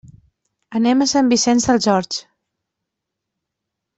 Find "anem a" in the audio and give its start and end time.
0.79-1.07